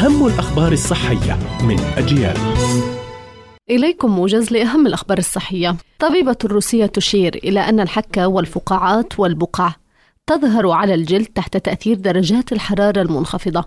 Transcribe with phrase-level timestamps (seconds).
[0.00, 2.36] أهم الأخبار الصحية من أجيال.
[3.70, 5.76] إليكم موجز لأهم الأخبار الصحية.
[5.98, 9.72] طبيبة روسية تشير إلى أن الحك والفقاعات والبقع
[10.26, 13.64] تظهر على الجلد تحت تأثير درجات الحرارة المنخفضة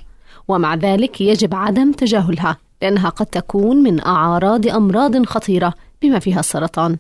[0.48, 6.98] ومع ذلك يجب عدم تجاهلها لأنها قد تكون من أعراض أمراض خطيرة بما فيها السرطان.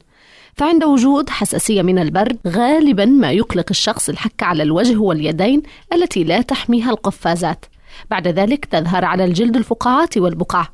[0.55, 5.63] فعند وجود حساسية من البرد غالبا ما يقلق الشخص الحك على الوجه واليدين
[5.93, 7.65] التي لا تحميها القفازات.
[8.11, 10.67] بعد ذلك تظهر على الجلد الفقاعات والبقع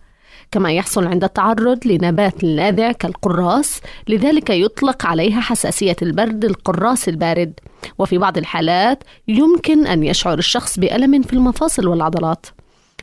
[0.52, 7.60] كما يحصل عند التعرض لنبات لاذع كالقراص لذلك يطلق عليها حساسية البرد القراص البارد.
[8.00, 12.46] وفي بعض الحالات يمكن أن يشعر الشخص بألم في المفاصل والعضلات.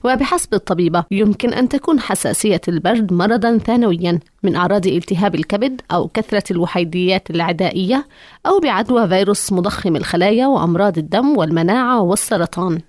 [0.05, 6.45] وبحسب الطبيبة يمكن أن تكون حساسية البرد مرضا ثانويا من أعراض التهاب الكبد أو كثرة
[6.51, 8.07] الوحيديات العدائية
[8.47, 12.81] أو بعدوى فيروس مضخم الخلايا وأمراض الدم والمناعة والسرطان.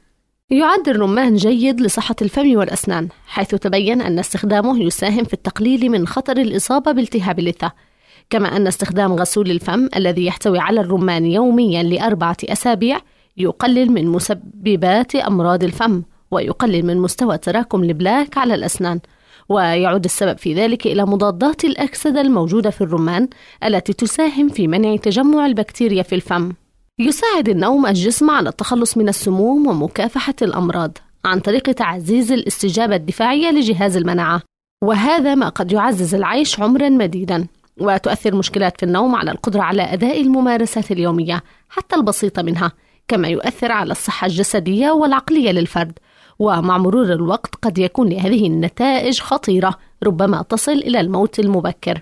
[0.51, 6.37] يعد الرمان جيد لصحة الفم والأسنان حيث تبين أن استخدامه يساهم في التقليل من خطر
[6.37, 7.71] الإصابة بالتهاب اللثة
[8.29, 12.99] كما أن استخدام غسول الفم الذي يحتوي على الرمان يوميا لأربعة أسابيع
[13.37, 18.99] يقلل من مسببات أمراض الفم ويقلل من مستوى تراكم البلاك على الأسنان.
[19.49, 23.27] ويعود السبب في ذلك إلى مضادات الأكسدة الموجودة في الرمان
[23.63, 26.51] التي تساهم في منع تجمع البكتيريا في الفم.
[26.99, 33.97] يساعد النوم الجسم على التخلص من السموم ومكافحة الأمراض عن طريق تعزيز الاستجابة الدفاعية لجهاز
[33.97, 34.41] المناعة.
[34.83, 37.47] وهذا ما قد يعزز العيش عمرا مديدا
[37.81, 42.71] وتؤثر مشكلات في النوم على القدرة على أداء الممارسات اليومية حتى البسيطة منها
[43.07, 45.99] كما يؤثر على الصحة الجسدية والعقلية للفرد.
[46.39, 52.01] ومع مرور الوقت قد يكون لهذه النتائج خطيرة ربما تصل إلى الموت المبكر.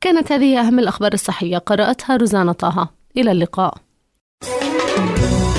[0.00, 2.88] كانت هذه أهم الأخبار الصحية قرأتها روزانا طه.
[3.16, 3.74] إلى اللقاء.
[5.00, 5.49] Thank you